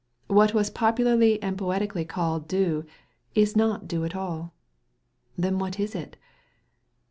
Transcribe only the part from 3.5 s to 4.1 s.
not dew